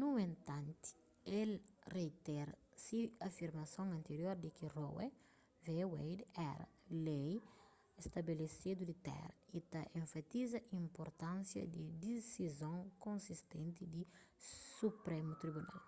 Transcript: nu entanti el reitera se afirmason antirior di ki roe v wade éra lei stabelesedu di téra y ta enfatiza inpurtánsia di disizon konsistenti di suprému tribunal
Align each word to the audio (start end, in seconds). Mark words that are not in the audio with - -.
nu 0.00 0.08
entanti 0.22 0.88
el 1.40 1.50
reitera 1.94 2.54
se 2.84 2.98
afirmason 3.28 3.88
antirior 3.98 4.34
di 4.40 4.48
ki 4.56 4.66
roe 4.78 5.06
v 5.66 5.68
wade 5.92 6.24
éra 6.50 6.66
lei 7.06 7.32
stabelesedu 8.04 8.82
di 8.86 8.96
téra 9.08 9.32
y 9.58 9.58
ta 9.72 9.80
enfatiza 10.00 10.58
inpurtánsia 10.80 11.62
di 11.74 11.84
disizon 12.04 12.80
konsistenti 13.06 13.82
di 13.94 14.02
suprému 14.78 15.32
tribunal 15.42 15.82